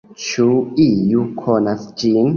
Ĉu 0.27 0.45
iu 0.85 1.27
konas 1.43 1.85
ĝin? 2.03 2.27